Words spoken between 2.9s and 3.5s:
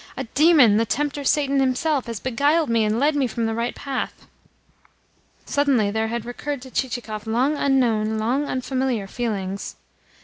led me from